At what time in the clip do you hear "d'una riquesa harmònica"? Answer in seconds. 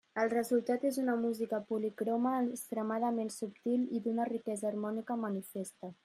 4.07-5.19